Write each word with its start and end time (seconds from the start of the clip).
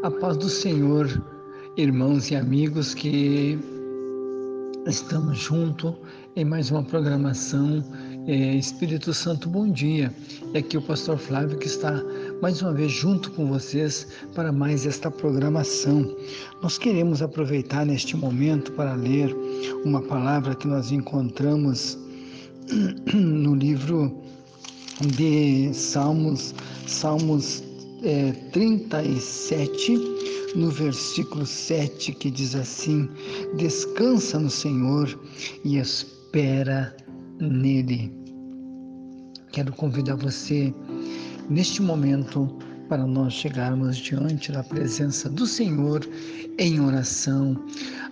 A 0.00 0.12
paz 0.12 0.36
do 0.36 0.48
Senhor, 0.48 1.08
irmãos 1.76 2.30
e 2.30 2.36
amigos 2.36 2.94
que 2.94 3.58
estamos 4.86 5.38
juntos 5.38 5.92
em 6.36 6.44
mais 6.44 6.70
uma 6.70 6.84
programação. 6.84 7.84
É, 8.28 8.54
Espírito 8.54 9.12
Santo, 9.12 9.48
bom 9.48 9.68
dia. 9.68 10.14
É 10.54 10.60
aqui 10.60 10.78
o 10.78 10.82
pastor 10.82 11.18
Flávio 11.18 11.58
que 11.58 11.66
está 11.66 12.00
mais 12.40 12.62
uma 12.62 12.72
vez 12.72 12.92
junto 12.92 13.32
com 13.32 13.48
vocês 13.48 14.06
para 14.36 14.52
mais 14.52 14.86
esta 14.86 15.10
programação. 15.10 16.16
Nós 16.62 16.78
queremos 16.78 17.20
aproveitar 17.20 17.84
neste 17.84 18.16
momento 18.16 18.70
para 18.74 18.94
ler 18.94 19.34
uma 19.84 20.00
palavra 20.00 20.54
que 20.54 20.68
nós 20.68 20.92
encontramos 20.92 21.98
no 23.12 23.52
livro 23.52 24.16
de 25.16 25.74
Salmos, 25.74 26.54
Salmos 26.86 27.67
é, 28.02 28.32
37, 28.52 29.98
no 30.54 30.70
versículo 30.70 31.44
7, 31.46 32.12
que 32.12 32.30
diz 32.30 32.54
assim: 32.54 33.08
Descansa 33.56 34.38
no 34.38 34.50
Senhor 34.50 35.18
e 35.64 35.78
espera 35.78 36.96
nele. 37.40 38.12
Quero 39.52 39.72
convidar 39.72 40.16
você, 40.16 40.72
neste 41.48 41.82
momento, 41.82 42.48
para 42.88 43.06
nós 43.06 43.34
chegarmos 43.34 43.98
diante 43.98 44.50
da 44.50 44.62
presença 44.62 45.28
do 45.28 45.46
Senhor 45.46 46.08
em 46.58 46.80
oração. 46.80 47.56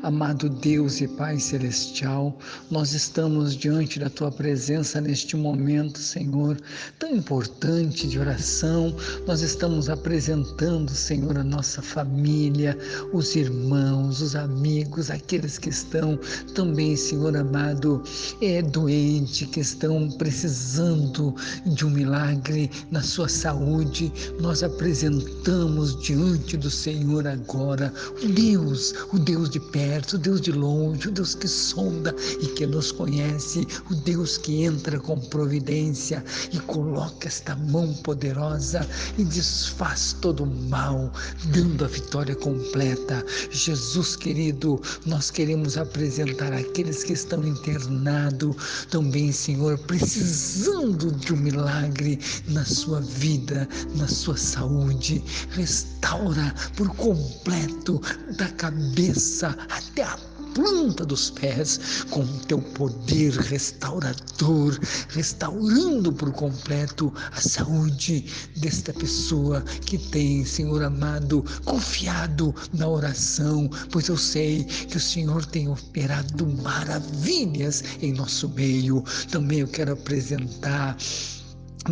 Amado 0.03 0.49
Deus 0.49 1.01
e 1.01 1.09
Pai 1.09 1.41
Celestial, 1.41 2.39
nós 2.71 2.93
estamos 2.93 3.57
diante 3.57 3.99
da 3.99 4.09
Tua 4.11 4.31
presença 4.31 5.01
neste 5.01 5.37
momento, 5.37 5.99
Senhor, 5.99 6.57
tão 6.99 7.17
importante 7.17 8.07
de 8.07 8.19
oração. 8.19 8.95
Nós 9.27 9.41
estamos 9.41 9.89
apresentando, 9.89 10.91
Senhor, 10.91 11.39
a 11.39 11.43
nossa 11.43 11.83
família, 11.83 12.79
os 13.13 13.35
irmãos, 13.35 14.21
os 14.21 14.37
amigos, 14.37 15.11
aqueles 15.11 15.59
que 15.59 15.71
estão 15.71 16.17
também, 16.55 16.95
Senhor 16.95 17.37
amado, 17.37 18.03
é 18.41 18.63
doente, 18.63 19.47
que 19.47 19.61
estão 19.61 20.09
precisando 20.11 21.35
de 21.65 21.85
um 21.85 21.91
milagre 21.91 22.71
na 22.91 23.03
sua 23.03 23.29
saúde. 23.29 24.13
Nós 24.41 24.63
apresentamos 24.67 25.97
diante 26.03 26.57
do 26.57 26.71
Senhor 26.71 27.27
agora 27.27 27.93
o 28.23 28.29
Deus, 28.29 28.93
o 29.13 29.19
Deus 29.19 29.49
de 29.49 29.61
perto, 29.61 30.15
o 30.15 30.19
Deus 30.19 30.41
de 30.41 30.53
longe, 30.53 31.09
o 31.09 31.11
Deus 31.11 31.35
que 31.35 31.47
sonda 31.47 32.15
e 32.41 32.47
que 32.49 32.67
nos 32.67 32.91
conhece, 32.93 33.67
o 33.91 33.95
Deus 33.95 34.37
que 34.37 34.65
entra 34.65 34.99
com 34.99 35.19
providência 35.19 36.25
e 36.53 36.59
coloca 36.61 37.29
esta 37.29 37.55
mão 37.55 37.95
poderosa 38.03 38.87
e 39.17 39.25
desfaz 39.25 40.17
todo 40.21 40.43
o 40.43 40.69
mal, 40.69 41.13
dando 41.47 41.85
a 41.85 41.89
vitória 41.89 42.35
completa. 42.35 43.25
Jesus 43.51 44.17
querido, 44.17 44.81
nós 45.07 45.31
queremos 45.31 45.79
apresentar 45.79 46.53
aqueles 46.53 47.05
que 47.05 47.13
estão 47.13 47.47
internados 47.47 48.87
também, 48.91 49.31
Senhor, 49.31 49.79
precisando 49.79 51.13
de 51.13 51.33
um 51.33 51.37
milagre 51.37 52.19
na 52.49 52.65
sua 52.65 53.01
vida, 53.01 53.69
na 53.95 54.09
sua 54.09 54.37
saúde 54.37 54.56
saúde, 54.57 55.23
restaura 55.51 56.55
por 56.77 56.89
completo, 56.97 58.01
da 58.39 58.49
cabeça 58.49 59.57
até 59.69 60.03
a 60.03 60.19
planta 60.55 61.05
dos 61.05 61.29
pés, 61.29 62.05
com 62.09 62.21
o 62.23 62.41
teu 62.47 62.59
poder 62.59 63.33
restaurador, 63.33 64.79
restaurando 65.11 66.11
por 66.11 66.33
completo 66.33 67.13
a 67.33 67.41
saúde 67.43 68.25
desta 68.57 68.95
pessoa 68.95 69.61
que 69.61 69.99
tem, 69.99 70.47
Senhor 70.47 70.83
amado, 70.83 71.45
confiado 71.67 72.55
na 72.73 72.89
oração, 72.89 73.69
pois 73.93 74.09
eu 74.09 74.17
sei 74.17 74.65
que 74.65 74.97
o 74.97 75.01
Senhor 75.01 75.45
tem 75.45 75.69
operado 75.69 76.47
maravilhas 76.63 77.85
em 78.01 78.15
nosso 78.15 78.49
meio. 78.49 79.05
Também 79.31 79.59
eu 79.59 79.69
quero 79.69 79.93
apresentar 79.93 80.97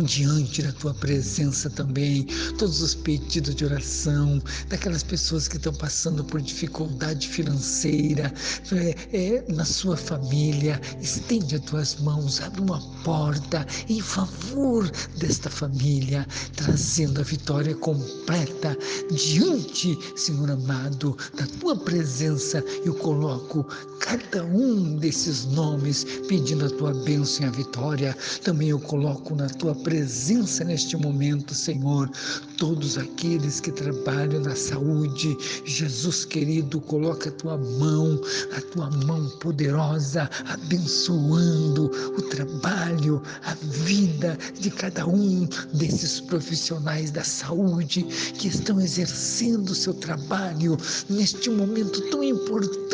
diante 0.03 0.61
da 0.61 0.71
tua 0.73 0.93
presença 0.93 1.69
também, 1.69 2.25
todos 2.57 2.81
os 2.81 2.93
pedidos 2.93 3.55
de 3.55 3.65
oração, 3.65 4.41
daquelas 4.67 5.03
pessoas 5.03 5.47
que 5.47 5.57
estão 5.57 5.73
passando 5.73 6.23
por 6.23 6.41
dificuldade 6.41 7.27
financeira, 7.27 8.33
é, 8.71 8.95
é, 9.13 9.45
na 9.51 9.63
sua 9.63 9.95
família, 9.95 10.79
estende 11.01 11.55
as 11.55 11.61
tuas 11.61 11.95
mãos, 12.01 12.41
abre 12.41 12.61
uma 12.61 12.81
porta 13.03 13.65
em 13.87 14.01
favor 14.01 14.89
desta 15.17 15.49
família, 15.49 16.27
trazendo 16.55 17.21
a 17.21 17.23
vitória 17.23 17.75
completa 17.75 18.77
diante, 19.11 19.97
Senhor 20.15 20.51
amado, 20.51 21.17
da 21.37 21.45
tua 21.59 21.75
presença. 21.75 22.63
Eu 22.83 22.93
coloco 22.95 23.63
cada 23.99 24.43
um 24.43 24.97
desses 24.97 25.45
nomes 25.45 26.05
pedindo 26.27 26.65
a 26.65 26.69
tua 26.69 26.93
bênção 26.93 27.45
e 27.45 27.49
a 27.49 27.51
vitória. 27.51 28.17
Também 28.43 28.69
eu 28.69 28.79
coloco 28.79 29.35
na 29.35 29.47
tua 29.47 29.73
presença 29.85 30.63
neste 30.63 30.97
momento, 30.97 31.53
Senhor. 31.53 32.09
Todos 32.57 32.97
aqueles 32.97 33.59
que 33.59 33.71
trabalham 33.71 34.41
na 34.41 34.55
saúde, 34.55 35.37
Jesus 35.63 36.25
querido, 36.25 36.81
coloca 36.81 37.29
a 37.29 37.31
tua 37.33 37.55
mão, 37.55 38.19
a 38.57 38.61
tua 38.73 38.89
mão 39.05 39.29
poderosa, 39.39 40.27
abençoando 40.47 41.91
o 42.17 42.21
trabalho, 42.23 43.21
a 43.43 43.53
vida 43.85 44.35
de 44.59 44.71
cada 44.71 45.05
um 45.05 45.47
desses 45.75 46.19
profissionais 46.19 47.11
da 47.11 47.23
saúde 47.23 48.01
que 48.39 48.47
estão 48.47 48.81
exercendo 48.81 49.69
o 49.69 49.75
seu 49.75 49.93
trabalho 49.93 50.77
neste 51.07 51.51
momento 51.51 52.01
tão 52.09 52.23
importante 52.23 52.84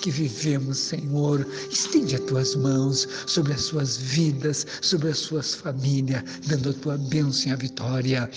que 0.00 0.10
vivemos, 0.10 0.78
Senhor. 0.78 1.46
Estende 1.70 2.16
as 2.16 2.22
tuas 2.22 2.54
mãos 2.56 3.08
sobre 3.26 3.52
as 3.52 3.62
suas 3.62 3.96
vidas, 3.96 4.66
sobre 4.80 5.08
as 5.08 5.18
suas 5.18 5.54
famílias 5.54 5.76
família, 5.86 6.24
dando 6.46 6.70
a 6.70 6.72
tua 6.74 6.98
bênção 6.98 7.50
e 7.50 7.52
a 7.52 7.56
vitória. 7.56 8.30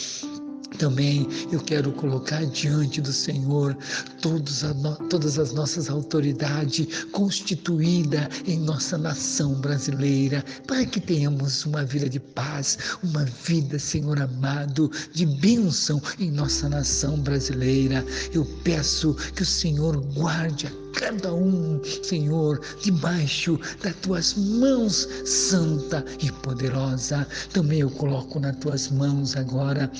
Também 0.77 1.27
eu 1.51 1.59
quero 1.59 1.91
colocar 1.91 2.45
diante 2.45 3.01
do 3.01 3.11
Senhor 3.11 3.75
todas 4.21 5.39
as 5.39 5.51
nossas 5.51 5.89
autoridades 5.89 7.05
constituídas 7.11 8.27
em 8.45 8.59
nossa 8.59 8.97
nação 8.97 9.55
brasileira, 9.55 10.43
para 10.65 10.85
que 10.85 11.01
tenhamos 11.01 11.65
uma 11.65 11.83
vida 11.83 12.07
de 12.07 12.19
paz, 12.19 12.77
uma 13.03 13.25
vida, 13.25 13.77
Senhor 13.79 14.21
amado, 14.21 14.89
de 15.13 15.25
bênção 15.25 16.01
em 16.17 16.31
nossa 16.31 16.69
nação 16.69 17.19
brasileira. 17.19 18.05
Eu 18.33 18.45
peço 18.63 19.15
que 19.35 19.41
o 19.41 19.45
Senhor 19.45 19.97
guarde 20.13 20.67
a 20.67 20.99
cada 20.99 21.33
um, 21.33 21.81
Senhor, 22.03 22.61
debaixo 22.81 23.59
das 23.81 23.95
tuas 23.97 24.33
mãos 24.33 25.07
santa 25.25 26.05
e 26.21 26.31
poderosa. 26.31 27.27
Também 27.53 27.79
eu 27.79 27.89
coloco 27.89 28.39
nas 28.39 28.55
tuas 28.57 28.89
mãos 28.89 29.35
agora 29.35 29.91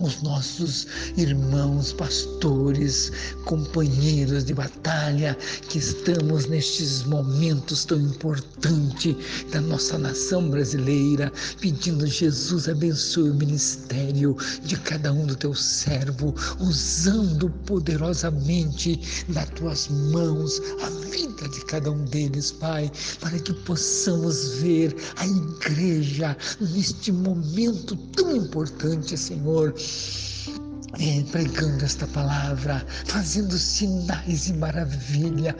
os 0.00 0.22
nossos 0.22 0.86
irmãos 1.16 1.92
pastores, 1.92 3.10
companheiros 3.44 4.44
de 4.44 4.54
batalha, 4.54 5.36
que 5.68 5.78
estamos 5.78 6.46
nestes 6.46 7.04
momentos 7.04 7.84
tão 7.84 8.00
importantes 8.00 9.16
da 9.50 9.60
nossa 9.60 9.98
nação 9.98 10.48
brasileira, 10.48 11.32
pedindo 11.60 12.06
Jesus 12.06 12.68
abençoe 12.68 13.30
o 13.30 13.34
ministério 13.34 14.36
de 14.64 14.76
cada 14.76 15.12
um 15.12 15.26
do 15.26 15.36
teu 15.36 15.54
servo, 15.54 16.34
usando 16.60 17.50
poderosamente 17.66 19.24
nas 19.28 19.48
tuas 19.50 19.88
mãos 19.88 20.60
a 20.82 20.97
de 21.48 21.64
cada 21.64 21.90
um 21.90 22.04
deles, 22.04 22.52
Pai, 22.52 22.90
para 23.20 23.38
que 23.38 23.52
possamos 23.52 24.54
ver 24.54 24.94
a 25.16 25.26
igreja 25.26 26.36
neste 26.60 27.12
momento 27.12 27.96
tão 28.14 28.36
importante, 28.36 29.16
Senhor. 29.16 29.74
É, 31.00 31.22
pregando 31.30 31.84
esta 31.84 32.06
palavra, 32.08 32.84
fazendo 33.04 33.56
sinais 33.56 34.48
e 34.48 34.54
maravilha, 34.54 35.54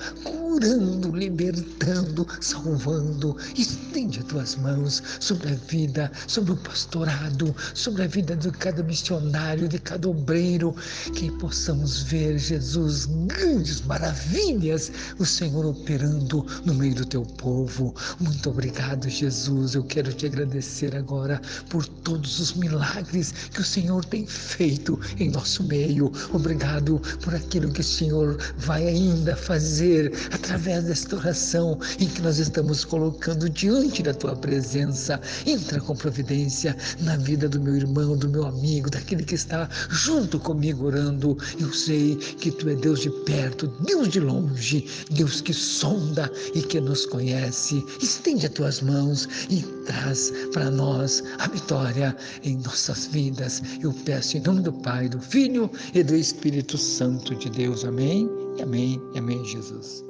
curando, 0.49 1.15
libertando, 1.15 2.27
salvando. 2.41 3.37
Estende 3.55 4.21
as 4.21 4.25
tuas 4.25 4.57
mãos 4.57 5.03
sobre 5.21 5.53
a 5.53 5.55
vida, 5.69 6.11
sobre 6.27 6.53
o 6.53 6.57
pastorado, 6.57 7.55
sobre 7.75 8.05
a 8.05 8.07
vida 8.07 8.35
de 8.35 8.51
cada 8.53 8.83
missionário, 8.83 9.69
de 9.69 9.79
cada 9.79 10.09
obreiro, 10.09 10.75
que 11.15 11.31
possamos 11.33 12.03
ver, 12.03 12.39
Jesus, 12.39 13.07
grandes 13.27 13.83
maravilhas, 13.83 14.91
o 15.19 15.27
Senhor 15.27 15.67
operando 15.67 16.47
no 16.65 16.75
meio 16.75 16.95
do 16.95 17.05
teu 17.05 17.23
povo. 17.23 17.95
Muito 18.19 18.49
obrigado, 18.49 19.07
Jesus. 19.07 19.75
Eu 19.75 19.85
quero 19.85 20.13
te 20.15 20.25
agradecer 20.25 20.97
agora 20.97 21.43
por 21.69 21.87
todos 21.87 22.41
os 22.41 22.55
milagres 22.55 23.33
que 23.53 23.61
o 23.61 23.65
Senhor 23.65 24.03
tem 24.07 24.27
feito 24.27 24.99
em 25.19 25.31
nosso 25.31 25.63
meio. 25.65 26.11
Obrigado 26.33 27.01
por 27.23 27.35
aquilo 27.35 27.71
que 27.71 27.83
o 27.83 27.85
Senhor 27.85 28.39
vai 28.57 28.89
ainda 28.89 29.37
fazer 29.37 30.11
através 30.39 30.85
desta 30.85 31.17
oração 31.17 31.79
em 31.99 32.07
que 32.07 32.23
nós 32.23 32.39
estamos 32.39 32.85
colocando 32.85 33.49
diante 33.51 34.03
da 34.03 34.15
tua 34.15 34.35
presença. 34.37 35.21
Entra 35.47 35.81
com 35.81 35.95
providência 35.95 36.77
na 37.01 37.17
vida 37.17 37.49
do 37.49 37.61
meu 37.61 37.77
irmão, 37.77 38.17
do 38.17 38.29
meu 38.29 38.47
amigo, 38.47 38.91
daquele 38.91 39.25
que 39.25 39.35
está 39.35 39.69
junto 39.91 40.39
comigo 40.39 40.87
orando. 40.87 41.37
Eu 41.59 41.73
sei 41.73 42.17
que 42.17 42.51
tu 42.51 42.69
é 42.69 42.75
Deus 42.75 43.01
de 43.01 43.11
perto, 43.11 43.67
Deus 43.81 44.09
de 44.09 44.21
longe, 44.21 44.87
Deus 45.11 45.41
que 45.41 45.53
sonda 45.53 46.31
e 46.55 46.63
que 46.63 46.81
nos 46.81 47.05
conhece. 47.07 47.85
Estende 48.01 48.47
as 48.47 48.53
tuas 48.53 48.81
mãos 48.81 49.29
e 49.51 49.63
traz 49.87 50.33
para 50.53 50.71
nós 50.71 51.23
a 51.39 51.49
vitória 51.49 52.17
em 52.43 52.57
nossas 52.59 53.07
vidas. 53.07 53.63
Eu 53.83 53.93
peço 54.05 54.37
em 54.37 54.41
nome 54.41 54.63
do 54.63 54.73
Pai, 54.73 55.09
do 55.09 55.21
Filho 55.21 55.71
e 55.95 56.03
do 56.03 56.15
Espírito 56.15 56.79
Santo 56.79 57.35
de 57.35 57.51
Deus. 57.51 57.85
Amém. 57.85 58.29
Amém. 58.61 59.01
Amém, 59.17 59.45
Jesus. 59.45 60.05